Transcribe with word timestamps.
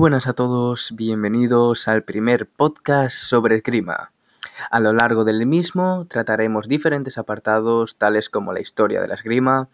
buenas 0.00 0.26
a 0.26 0.32
todos, 0.32 0.94
bienvenidos 0.96 1.86
al 1.86 2.04
primer 2.04 2.48
podcast 2.48 3.14
sobre 3.14 3.56
esgrima. 3.56 4.12
A 4.70 4.80
lo 4.80 4.94
largo 4.94 5.26
del 5.26 5.44
mismo 5.44 6.06
trataremos 6.08 6.68
diferentes 6.68 7.18
apartados 7.18 7.98
tales 7.98 8.30
como 8.30 8.54
la 8.54 8.60
historia 8.60 9.02
de 9.02 9.08
la 9.08 9.12
esgrima, 9.12 9.68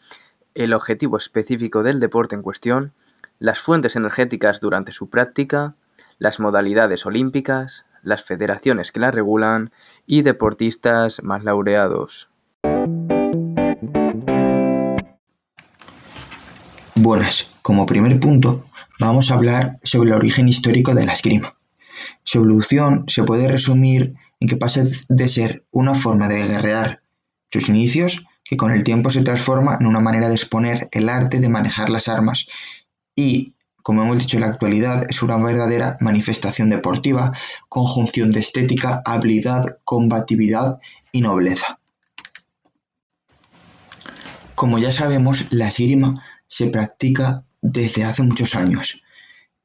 el 0.57 0.75
objetivo 0.75 1.17
específico 1.17 1.85
del 1.85 2.01
deporte 2.01 2.35
en 2.35 2.43
cuestión, 2.43 2.93
las 3.39 3.61
fuentes 3.61 3.95
energéticas 3.95 4.59
durante 4.59 4.91
su 4.91 5.11
práctica, 5.11 5.77
las 6.19 6.41
modalidades 6.41 7.07
olímpicas, 7.07 7.85
las 8.03 8.25
federaciones 8.25 8.91
que 8.91 8.99
la 8.99 9.13
regulan 9.13 9.71
y 10.07 10.23
deportistas 10.23 11.23
más 11.23 11.45
laureados. 11.45 12.31
Buenas, 16.97 17.49
como 17.63 17.87
primer 17.87 18.19
punto 18.19 18.65
vamos 18.99 19.31
a 19.31 19.35
hablar 19.35 19.79
sobre 19.83 20.11
el 20.11 20.17
origen 20.17 20.49
histórico 20.49 20.95
de 20.95 21.07
la 21.07 21.13
esgrima. 21.13 21.57
Su 22.25 22.39
evolución 22.39 23.05
se 23.09 23.23
puede 23.23 23.49
resumir 23.49 24.15
en 24.41 24.49
que 24.49 24.57
pasa 24.57 24.85
de 25.09 25.29
ser 25.29 25.65
una 25.71 25.95
forma 25.95 26.29
de 26.29 26.47
guerrear 26.47 27.03
sus 27.51 27.69
inicios, 27.69 28.25
que 28.45 28.57
con 28.57 28.71
el 28.71 28.85
tiempo 28.85 29.11
se 29.11 29.23
transforma 29.23 29.79
en 29.81 29.87
una 29.87 30.01
manera 30.01 30.29
de 30.29 30.35
exponer 30.35 30.89
el 30.93 31.09
arte 31.09 31.41
de 31.41 31.49
manejar 31.49 31.91
las 31.91 32.09
armas 32.09 32.47
y, 33.15 33.55
como 33.83 34.03
hemos 34.03 34.19
dicho 34.19 34.37
en 34.37 34.43
la 34.43 34.49
actualidad, 34.49 35.07
es 35.09 35.23
una 35.23 35.37
verdadera 35.37 35.97
manifestación 36.01 36.71
deportiva, 36.71 37.33
conjunción 37.69 38.31
de 38.31 38.41
estética, 38.41 39.03
habilidad, 39.05 39.79
combatividad 39.85 40.79
y 41.13 41.23
nobleza. 41.23 41.79
Como 44.55 44.79
ya 44.79 44.93
sabemos, 44.93 45.47
la 45.51 45.69
esgrima 45.69 46.15
se 46.47 46.69
practica 46.69 47.45
desde 47.67 48.05
hace 48.05 48.23
muchos 48.23 48.55
años. 48.55 49.03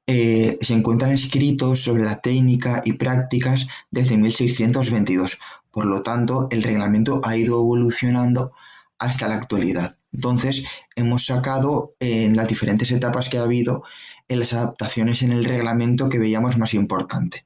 Eh, 0.08 0.58
se 0.62 0.74
encuentran 0.74 1.12
escritos 1.12 1.84
sobre 1.84 2.04
la 2.04 2.20
técnica 2.20 2.82
y 2.84 2.94
prácticas 2.94 3.68
desde 3.92 4.18
1622. 4.18 5.40
Por 5.70 5.86
lo 5.86 6.02
tanto, 6.02 6.48
el 6.52 6.64
reglamento 6.64 7.22
ha 7.24 7.38
ido 7.38 7.60
evolucionando 7.60 8.54
hasta 8.98 9.28
la 9.28 9.36
actualidad. 9.36 9.98
Entonces, 10.12 10.66
hemos 10.96 11.26
sacado 11.26 11.96
en 12.00 12.36
las 12.36 12.48
diferentes 12.48 12.92
etapas 12.92 13.30
que 13.30 13.38
ha 13.38 13.44
habido 13.44 13.84
en 14.28 14.40
las 14.40 14.54
adaptaciones 14.54 15.22
en 15.22 15.32
el 15.32 15.46
reglamento 15.46 16.10
que 16.10 16.20
veíamos 16.20 16.58
más 16.58 16.74
importante. 16.74 17.46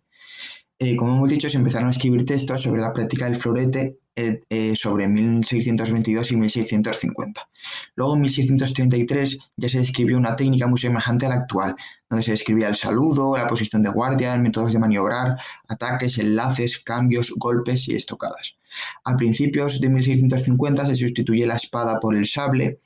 Eh, 0.79 0.95
como 0.95 1.15
hemos 1.15 1.29
dicho, 1.29 1.49
se 1.49 1.57
empezaron 1.57 1.89
a 1.89 1.91
escribir 1.91 2.25
textos 2.25 2.61
sobre 2.63 2.81
la 2.81 2.93
práctica 2.93 3.25
del 3.25 3.39
florete 3.39 3.97
eh, 4.17 4.39
eh, 4.49 4.75
sobre 4.75 5.07
1622 5.07 6.31
y 6.31 6.35
1650. 6.37 7.49
Luego 7.95 8.15
en 8.15 8.21
1633 8.21 9.39
ya 9.57 9.69
se 9.69 9.79
describió 9.79 10.17
una 10.17 10.35
técnica 10.35 10.67
muy 10.67 10.79
semejante 10.79 11.25
a 11.25 11.29
la 11.29 11.35
actual, 11.35 11.75
donde 12.09 12.23
se 12.23 12.31
describía 12.31 12.69
el 12.69 12.77
saludo, 12.77 13.35
la 13.35 13.47
posición 13.47 13.81
de 13.81 13.89
guardia, 13.89 14.37
métodos 14.37 14.71
de 14.71 14.79
maniobrar, 14.79 15.37
ataques, 15.67 16.17
enlaces, 16.17 16.79
cambios, 16.79 17.33
golpes 17.35 17.89
y 17.89 17.95
estocadas. 17.95 18.57
A 19.03 19.17
principios 19.17 19.81
de 19.81 19.89
1650 19.89 20.85
se 20.87 20.95
sustituye 20.95 21.45
la 21.45 21.57
espada 21.57 21.99
por 21.99 22.15
el 22.15 22.25
sable, 22.25 22.79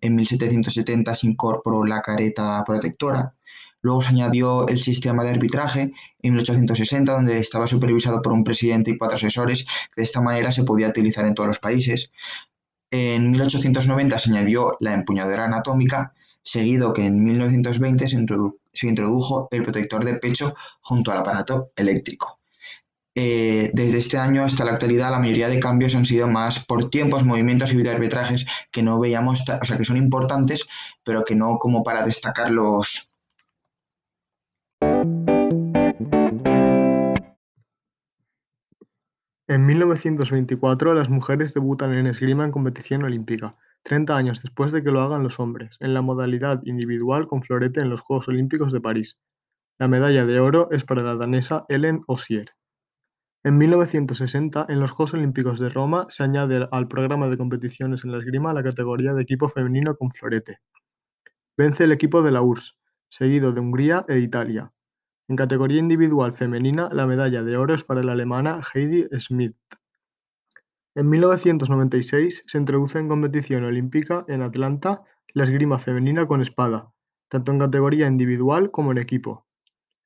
en 0.00 0.16
1770 0.16 1.14
se 1.14 1.28
incorporó 1.28 1.84
la 1.84 2.02
careta 2.02 2.62
protectora, 2.66 3.34
Luego 3.82 4.00
se 4.00 4.10
añadió 4.10 4.68
el 4.68 4.78
sistema 4.78 5.24
de 5.24 5.30
arbitraje 5.30 5.92
en 6.22 6.32
1860, 6.32 7.12
donde 7.12 7.38
estaba 7.38 7.66
supervisado 7.66 8.22
por 8.22 8.32
un 8.32 8.44
presidente 8.44 8.92
y 8.92 8.96
cuatro 8.96 9.16
asesores, 9.16 9.64
que 9.64 10.00
de 10.00 10.04
esta 10.04 10.20
manera 10.20 10.52
se 10.52 10.62
podía 10.62 10.88
utilizar 10.88 11.26
en 11.26 11.34
todos 11.34 11.48
los 11.48 11.58
países. 11.58 12.12
En 12.92 13.32
1890 13.32 14.18
se 14.18 14.30
añadió 14.30 14.76
la 14.78 14.94
empuñadura 14.94 15.44
anatómica, 15.46 16.14
seguido 16.42 16.92
que 16.92 17.04
en 17.04 17.24
1920 17.24 18.08
se, 18.08 18.86
introdujo 18.86 19.48
el 19.50 19.62
protector 19.62 20.04
de 20.04 20.14
pecho 20.14 20.54
junto 20.80 21.10
al 21.10 21.18
aparato 21.18 21.72
eléctrico. 21.76 22.38
Eh, 23.14 23.70
desde 23.74 23.98
este 23.98 24.16
año 24.16 24.42
hasta 24.42 24.64
la 24.64 24.72
actualidad 24.72 25.10
la 25.10 25.18
mayoría 25.18 25.48
de 25.48 25.60
cambios 25.60 25.94
han 25.94 26.06
sido 26.06 26.28
más 26.28 26.64
por 26.64 26.88
tiempos, 26.88 27.24
movimientos 27.24 27.70
y 27.70 27.76
videoarbitrajes 27.76 28.46
que 28.70 28.82
no 28.82 28.98
veíamos, 28.98 29.42
o 29.42 29.66
sea, 29.66 29.76
que 29.76 29.84
son 29.84 29.98
importantes, 29.98 30.66
pero 31.04 31.24
que 31.24 31.34
no 31.34 31.58
como 31.58 31.82
para 31.82 32.06
destacarlos 32.06 33.11
En 39.52 39.66
1924 39.66 40.94
las 40.94 41.10
mujeres 41.10 41.52
debutan 41.52 41.92
en 41.92 42.06
esgrima 42.06 42.46
en 42.46 42.52
competición 42.52 43.02
olímpica, 43.02 43.54
30 43.82 44.16
años 44.16 44.40
después 44.40 44.72
de 44.72 44.82
que 44.82 44.90
lo 44.90 45.02
hagan 45.02 45.22
los 45.22 45.38
hombres, 45.40 45.76
en 45.80 45.92
la 45.92 46.00
modalidad 46.00 46.62
individual 46.64 47.26
con 47.28 47.42
florete 47.42 47.82
en 47.82 47.90
los 47.90 48.00
Juegos 48.00 48.28
Olímpicos 48.28 48.72
de 48.72 48.80
París. 48.80 49.18
La 49.78 49.88
medalla 49.88 50.24
de 50.24 50.40
oro 50.40 50.70
es 50.70 50.84
para 50.84 51.02
la 51.02 51.16
danesa 51.16 51.66
Ellen 51.68 52.02
Osier. 52.06 52.52
En 53.44 53.58
1960, 53.58 54.64
en 54.70 54.80
los 54.80 54.90
Juegos 54.90 55.12
Olímpicos 55.12 55.60
de 55.60 55.68
Roma, 55.68 56.06
se 56.08 56.22
añade 56.22 56.66
al 56.72 56.88
programa 56.88 57.28
de 57.28 57.36
competiciones 57.36 58.04
en 58.04 58.12
la 58.12 58.20
esgrima 58.20 58.54
la 58.54 58.62
categoría 58.62 59.12
de 59.12 59.20
equipo 59.20 59.50
femenino 59.50 59.98
con 59.98 60.12
florete. 60.12 60.60
Vence 61.58 61.84
el 61.84 61.92
equipo 61.92 62.22
de 62.22 62.30
la 62.30 62.40
URSS, 62.40 62.74
seguido 63.10 63.52
de 63.52 63.60
Hungría 63.60 64.06
e 64.08 64.18
Italia. 64.18 64.72
En 65.32 65.36
categoría 65.36 65.78
individual 65.78 66.34
femenina, 66.34 66.90
la 66.92 67.06
medalla 67.06 67.42
de 67.42 67.56
oro 67.56 67.72
es 67.72 67.84
para 67.84 68.02
la 68.02 68.12
alemana 68.12 68.60
Heidi 68.74 69.06
Schmidt. 69.18 69.56
En 70.94 71.08
1996 71.08 72.44
se 72.46 72.58
introduce 72.58 72.98
en 72.98 73.08
competición 73.08 73.64
olímpica 73.64 74.26
en 74.28 74.42
Atlanta 74.42 75.04
la 75.32 75.44
esgrima 75.44 75.78
femenina 75.78 76.26
con 76.26 76.42
espada, 76.42 76.92
tanto 77.30 77.50
en 77.50 77.60
categoría 77.60 78.08
individual 78.08 78.70
como 78.70 78.92
en 78.92 78.98
equipo. 78.98 79.46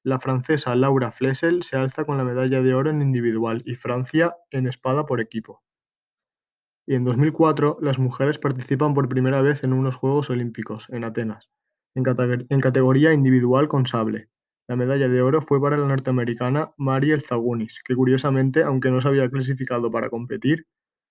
La 0.05 0.21
francesa 0.21 0.77
Laura 0.77 1.11
Flessel 1.11 1.65
se 1.65 1.77
alza 1.77 2.05
con 2.05 2.19
la 2.19 2.23
medalla 2.23 2.63
de 2.63 2.75
oro 2.75 2.91
en 2.91 3.03
individual 3.03 3.63
y 3.65 3.75
Francia 3.75 4.37
en 4.53 4.69
espada 4.69 5.07
por 5.07 5.21
equipo. 5.21 5.61
Y 6.87 6.95
en 6.95 7.05
2004 7.05 7.79
las 7.81 7.99
mujeres 7.99 8.39
participan 8.39 8.95
por 8.95 9.09
primera 9.09 9.43
vez 9.43 9.65
en 9.65 9.73
unos 9.73 9.97
Juegos 9.97 10.31
Olímpicos, 10.31 10.87
en 10.91 11.03
Atenas, 11.03 11.51
en, 11.97 12.05
categoría 12.61 13.13
individual 13.13 13.67
con 13.67 13.87
sable. 13.87 14.29
La 14.69 14.75
medalla 14.75 15.09
de 15.09 15.23
oro 15.23 15.43
fue 15.43 15.61
para 15.61 15.77
la 15.77 15.87
norteamericana 15.87 16.73
Mariel 16.77 17.23
Zagunis, 17.23 17.81
que 17.85 17.95
curiosamente, 17.95 18.65
aunque 18.65 18.91
no 18.91 19.01
se 19.01 19.07
había 19.07 19.31
clasificado 19.31 19.93
para 19.93 20.11
competir, 20.11 20.67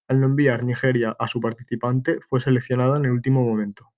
al 0.09 0.19
no 0.19 0.25
enviar 0.25 0.63
Nigeria 0.63 1.15
a 1.17 1.27
su 1.29 1.39
participante, 1.39 2.19
fue 2.29 2.41
seleccionada 2.41 2.97
en 2.97 3.05
el 3.05 3.11
último 3.11 3.45
momento. 3.45 3.93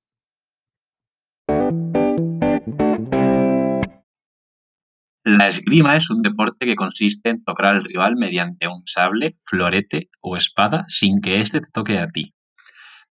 La 5.23 5.47
esgrima 5.47 5.95
es 5.97 6.11
un 6.11 6.21
deporte 6.21 6.67
que 6.67 6.75
consiste 6.75 7.29
en 7.29 7.43
tocar 7.43 7.65
al 7.65 7.83
rival 7.83 8.15
mediante 8.15 8.67
un 8.67 8.83
sable, 8.85 9.37
florete 9.41 10.09
o 10.21 10.37
espada 10.37 10.85
sin 10.87 11.19
que 11.19 11.41
éste 11.41 11.61
te 11.61 11.71
toque 11.73 11.97
a 11.97 12.07
ti. 12.07 12.35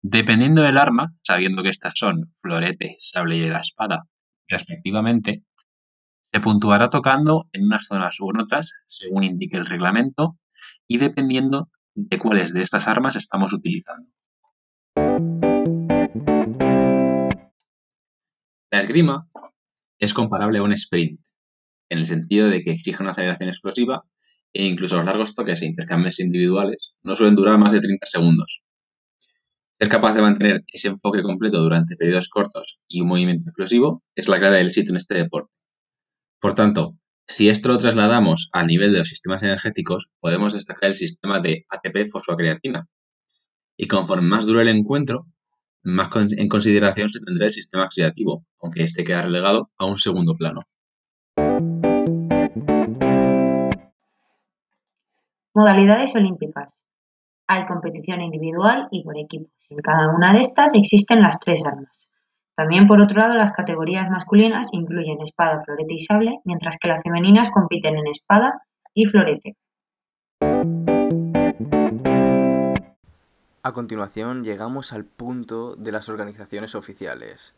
Dependiendo 0.04 0.62
del 0.62 0.78
arma, 0.78 1.16
sabiendo 1.24 1.64
que 1.64 1.70
estas 1.70 1.94
son 1.96 2.32
florete, 2.38 2.96
sable 3.00 3.38
y 3.38 3.50
la 3.50 3.62
espada, 3.62 4.04
respectivamente, 4.48 5.44
se 6.32 6.40
puntuará 6.40 6.90
tocando 6.90 7.48
en 7.54 7.66
unas 7.66 7.86
zonas 7.88 8.20
u 8.20 8.30
otras, 8.30 8.74
según 8.88 9.24
indique 9.24 9.58
el 9.58 9.66
reglamento, 9.66 10.38
y 10.88 10.98
dependiendo 10.98 11.70
de 11.96 12.20
cuáles 12.20 12.54
de 12.54 12.62
estas 12.62 12.88
armas 12.88 13.16
estamos 13.16 13.54
utilizando. 13.54 14.10
La 18.72 18.82
esgrima 18.82 19.28
es 20.00 20.14
comparable 20.14 20.60
a 20.60 20.64
un 20.64 20.74
sprint, 20.74 21.20
en 21.90 22.00
el 22.00 22.08
sentido 22.08 22.50
de 22.50 22.64
que 22.64 22.72
exige 22.72 23.02
una 23.02 23.12
aceleración 23.12 23.50
explosiva 23.50 24.04
e 24.54 24.66
incluso 24.66 24.98
los 24.98 25.06
largos 25.06 25.36
toques 25.36 25.62
e 25.62 25.66
intercambios 25.66 26.20
individuales 26.20 26.94
no 27.04 27.16
suelen 27.16 27.36
durar 27.36 27.58
más 27.58 27.72
de 27.72 27.80
30 27.80 28.06
segundos. 28.06 28.62
Ser 29.80 29.90
capaz 29.90 30.16
de 30.16 30.22
mantener 30.22 30.64
ese 30.68 30.88
enfoque 30.88 31.22
completo 31.22 31.62
durante 31.62 31.96
periodos 31.96 32.30
cortos 32.30 32.80
y 32.88 33.02
un 33.02 33.08
movimiento 33.08 33.50
explosivo 33.50 34.04
es 34.16 34.28
la 34.28 34.40
clave 34.40 34.58
del 34.58 34.68
éxito 34.68 34.92
en 34.92 34.98
este 34.98 35.16
deporte. 35.16 35.57
Por 36.40 36.54
tanto, 36.54 36.96
si 37.26 37.50
esto 37.50 37.70
lo 37.70 37.78
trasladamos 37.80 38.50
al 38.54 38.68
nivel 38.68 38.92
de 38.92 39.00
los 39.00 39.10
sistemas 39.10 39.42
energéticos, 39.42 40.10
podemos 40.20 40.54
destacar 40.54 40.92
el 40.92 40.96
sistema 40.96 41.40
de 41.40 41.66
ATP-fosfocreatina. 41.70 42.88
Y 43.76 43.88
conforme 43.88 44.28
más 44.28 44.46
dure 44.46 44.62
el 44.62 44.70
encuentro, 44.70 45.26
más 45.84 46.10
en 46.16 46.48
consideración 46.48 47.10
se 47.10 47.20
tendrá 47.20 47.46
el 47.46 47.52
sistema 47.52 47.86
oxidativo, 47.86 48.46
aunque 48.62 48.84
este 48.84 49.04
queda 49.04 49.24
relegado 49.24 49.72
a 49.78 49.86
un 49.86 49.98
segundo 49.98 50.36
plano. 50.36 50.62
Modalidades 55.56 56.16
olímpicas. 56.16 56.78
Hay 57.48 57.66
competición 57.66 58.22
individual 58.22 58.90
y 58.92 59.04
por 59.04 59.18
equipos. 59.18 59.52
En 59.70 59.78
cada 59.78 60.16
una 60.16 60.34
de 60.34 60.42
estas 60.42 60.76
existen 60.76 61.22
las 61.22 61.40
tres 61.40 61.66
armas. 61.66 62.07
También, 62.58 62.88
por 62.88 63.00
otro 63.00 63.20
lado, 63.20 63.36
las 63.36 63.52
categorías 63.52 64.10
masculinas 64.10 64.70
incluyen 64.72 65.22
espada, 65.22 65.62
florete 65.62 65.94
y 65.94 66.00
sable, 66.00 66.40
mientras 66.44 66.78
que 66.80 66.88
las 66.88 67.04
femeninas 67.04 67.52
compiten 67.52 67.96
en 67.98 68.08
espada 68.08 68.64
y 68.96 69.06
florete. 69.06 69.56
A 73.62 73.72
continuación 73.74 74.44
llegamos 74.44 74.92
al 74.92 75.06
punto 75.06 75.76
de 75.76 75.92
las 75.92 76.10
organizaciones 76.10 76.74
oficiales. 76.74 77.54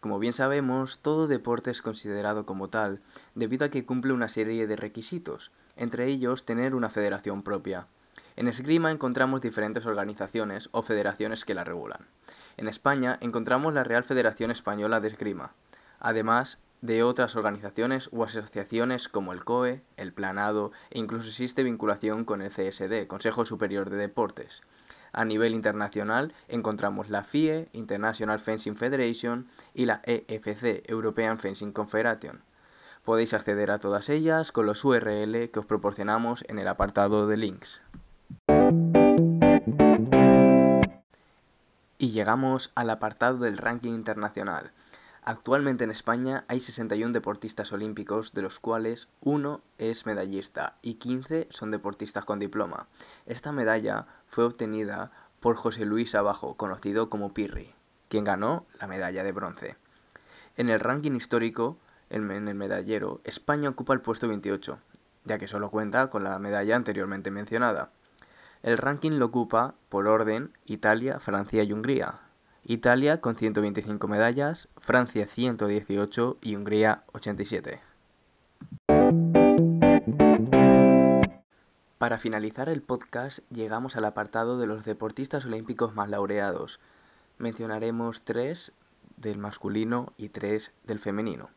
Como 0.00 0.18
bien 0.18 0.32
sabemos, 0.32 1.00
todo 1.00 1.26
deporte 1.26 1.70
es 1.70 1.82
considerado 1.82 2.46
como 2.46 2.68
tal 2.68 3.00
debido 3.34 3.66
a 3.66 3.68
que 3.68 3.84
cumple 3.84 4.14
una 4.14 4.30
serie 4.30 4.66
de 4.66 4.76
requisitos, 4.76 5.52
entre 5.76 6.06
ellos 6.06 6.46
tener 6.46 6.74
una 6.74 6.88
federación 6.88 7.42
propia. 7.42 7.86
En 8.36 8.48
esgrima 8.48 8.92
encontramos 8.92 9.42
diferentes 9.42 9.84
organizaciones 9.84 10.70
o 10.72 10.80
federaciones 10.80 11.44
que 11.44 11.54
la 11.54 11.64
regulan. 11.64 12.06
En 12.58 12.66
España 12.66 13.18
encontramos 13.20 13.72
la 13.72 13.84
Real 13.84 14.02
Federación 14.02 14.50
Española 14.50 14.98
de 14.98 15.06
Esgrima, 15.06 15.52
además 16.00 16.58
de 16.80 17.04
otras 17.04 17.36
organizaciones 17.36 18.10
o 18.12 18.24
asociaciones 18.24 19.08
como 19.08 19.32
el 19.32 19.44
COE, 19.44 19.80
el 19.96 20.12
Planado 20.12 20.72
e 20.90 20.98
incluso 20.98 21.28
existe 21.28 21.62
vinculación 21.62 22.24
con 22.24 22.42
el 22.42 22.50
CSD, 22.50 23.06
Consejo 23.06 23.46
Superior 23.46 23.90
de 23.90 23.96
Deportes. 23.96 24.62
A 25.12 25.24
nivel 25.24 25.54
internacional 25.54 26.34
encontramos 26.48 27.10
la 27.10 27.22
FIE, 27.22 27.68
International 27.72 28.40
Fencing 28.40 28.74
Federation, 28.74 29.46
y 29.72 29.86
la 29.86 30.02
EFC, 30.04 30.82
European 30.90 31.38
Fencing 31.38 31.70
Confederation. 31.70 32.42
Podéis 33.04 33.34
acceder 33.34 33.70
a 33.70 33.78
todas 33.78 34.08
ellas 34.08 34.50
con 34.50 34.66
los 34.66 34.84
URL 34.84 35.48
que 35.50 35.60
os 35.60 35.66
proporcionamos 35.66 36.44
en 36.48 36.58
el 36.58 36.66
apartado 36.66 37.28
de 37.28 37.36
links. 37.36 37.80
Y 41.98 42.10
llegamos 42.12 42.70
al 42.76 42.90
apartado 42.90 43.38
del 43.38 43.58
ranking 43.58 43.92
internacional. 43.92 44.70
Actualmente 45.24 45.84
en 45.84 45.90
España 45.90 46.44
hay 46.48 46.60
61 46.60 47.12
deportistas 47.12 47.72
olímpicos, 47.72 48.32
de 48.32 48.40
los 48.40 48.60
cuales 48.60 49.08
uno 49.20 49.60
es 49.76 50.06
medallista 50.06 50.78
y 50.80 50.94
15 50.94 51.48
son 51.50 51.70
deportistas 51.70 52.24
con 52.24 52.38
diploma. 52.38 52.86
Esta 53.26 53.52
medalla 53.52 54.06
fue 54.28 54.44
obtenida 54.44 55.10
por 55.40 55.56
José 55.56 55.84
Luis 55.84 56.14
Abajo, 56.14 56.56
conocido 56.56 57.10
como 57.10 57.34
Pirri, 57.34 57.74
quien 58.08 58.24
ganó 58.24 58.64
la 58.80 58.86
medalla 58.86 59.22
de 59.22 59.32
bronce. 59.32 59.76
En 60.56 60.70
el 60.70 60.80
ranking 60.80 61.12
histórico, 61.12 61.78
en 62.10 62.30
el 62.30 62.54
medallero, 62.54 63.20
España 63.24 63.68
ocupa 63.68 63.92
el 63.92 64.00
puesto 64.00 64.28
28, 64.28 64.78
ya 65.24 65.38
que 65.38 65.46
solo 65.46 65.70
cuenta 65.70 66.10
con 66.10 66.24
la 66.24 66.38
medalla 66.38 66.74
anteriormente 66.74 67.30
mencionada. 67.30 67.90
El 68.62 68.76
ranking 68.76 69.12
lo 69.12 69.26
ocupa, 69.26 69.74
por 69.88 70.08
orden, 70.08 70.52
Italia, 70.66 71.20
Francia 71.20 71.62
y 71.62 71.72
Hungría, 71.72 72.20
Italia 72.64 73.20
con 73.20 73.36
125 73.36 74.08
medallas, 74.08 74.68
Francia 74.76 75.26
118 75.26 76.38
y 76.42 76.56
Hungría 76.56 77.04
87. 77.12 77.80
Para 81.98 82.18
finalizar 82.18 82.68
el 82.68 82.82
podcast 82.82 83.38
llegamos 83.50 83.96
al 83.96 84.04
apartado 84.04 84.58
de 84.58 84.66
los 84.66 84.84
deportistas 84.84 85.46
olímpicos 85.46 85.94
más 85.94 86.08
laureados. 86.08 86.80
Mencionaremos 87.38 88.22
tres 88.22 88.72
del 89.16 89.38
masculino 89.38 90.12
y 90.16 90.28
tres 90.28 90.72
del 90.84 90.98
femenino. 90.98 91.50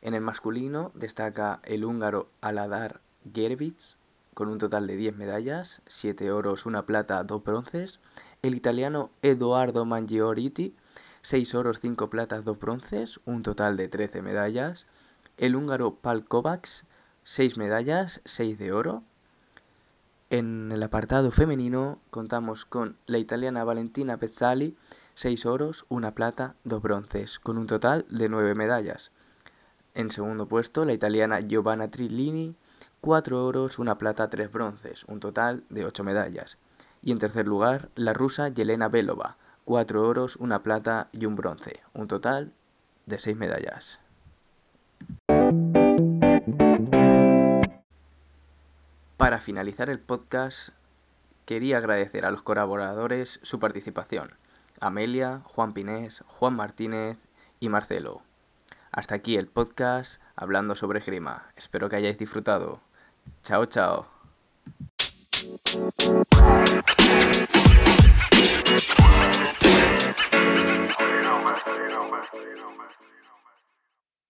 En 0.00 0.14
el 0.14 0.20
masculino 0.20 0.90
destaca 0.94 1.60
el 1.62 1.84
húngaro 1.84 2.28
Aladar 2.40 3.00
Gervitz 3.32 3.96
con 4.34 4.48
un 4.48 4.58
total 4.58 4.86
de 4.86 4.96
10 4.96 5.16
medallas, 5.16 5.82
7 5.86 6.30
oros, 6.32 6.66
una 6.66 6.86
plata, 6.86 7.22
2 7.24 7.42
bronces 7.44 8.00
el 8.42 8.56
italiano 8.56 9.10
Edoardo 9.22 9.84
Mangioriti, 9.84 10.74
6 11.22 11.54
oros, 11.54 11.78
5 11.80 12.10
platas, 12.10 12.44
2 12.44 12.58
bronces, 12.58 13.20
un 13.24 13.42
total 13.42 13.76
de 13.76 13.88
13 13.88 14.20
medallas. 14.20 14.86
El 15.36 15.54
húngaro 15.54 15.94
Pal 15.94 16.24
Kovacs, 16.24 16.84
6 17.22 17.56
medallas, 17.56 18.20
6 18.24 18.58
de 18.58 18.72
oro. 18.72 19.04
En 20.30 20.72
el 20.72 20.82
apartado 20.82 21.30
femenino 21.30 22.00
contamos 22.10 22.64
con 22.64 22.96
la 23.06 23.18
italiana 23.18 23.62
Valentina 23.62 24.16
Pezzali, 24.16 24.76
6 25.14 25.46
oros, 25.46 25.86
1 25.88 26.12
plata, 26.14 26.56
2 26.64 26.82
bronces, 26.82 27.38
con 27.38 27.58
un 27.58 27.68
total 27.68 28.04
de 28.10 28.28
9 28.28 28.56
medallas. 28.56 29.12
En 29.94 30.10
segundo 30.10 30.48
puesto, 30.48 30.84
la 30.84 30.94
italiana 30.94 31.38
Giovanna 31.40 31.92
Trillini, 31.92 32.56
4 33.02 33.44
oros, 33.44 33.78
1 33.78 33.98
plata, 33.98 34.30
3 34.30 34.50
bronces, 34.50 35.04
un 35.08 35.20
total 35.20 35.64
de 35.68 35.84
8 35.84 36.04
medallas. 36.04 36.56
Y 37.02 37.10
en 37.12 37.18
tercer 37.18 37.46
lugar, 37.48 37.90
la 37.96 38.12
rusa 38.12 38.48
Yelena 38.48 38.88
Belova, 38.88 39.36
cuatro 39.64 40.06
oros, 40.06 40.36
una 40.36 40.62
plata 40.62 41.08
y 41.12 41.26
un 41.26 41.36
bronce, 41.36 41.80
un 41.94 42.08
total 42.08 42.52
de 43.06 43.18
seis 43.18 43.36
medallas. 43.36 43.98
Para 49.16 49.38
finalizar 49.40 49.90
el 49.90 49.98
podcast, 49.98 50.70
quería 51.44 51.78
agradecer 51.78 52.24
a 52.24 52.30
los 52.30 52.42
colaboradores 52.42 53.40
su 53.42 53.58
participación, 53.58 54.34
Amelia, 54.80 55.42
Juan 55.44 55.72
Pinés, 55.72 56.22
Juan 56.26 56.54
Martínez 56.54 57.18
y 57.60 57.68
Marcelo. 57.68 58.22
Hasta 58.90 59.14
aquí 59.14 59.36
el 59.36 59.46
podcast 59.46 60.20
hablando 60.36 60.74
sobre 60.74 61.00
grima. 61.00 61.50
Espero 61.56 61.88
que 61.88 61.96
hayáis 61.96 62.18
disfrutado. 62.18 62.80
Chao, 63.42 63.64
chao. 63.66 64.06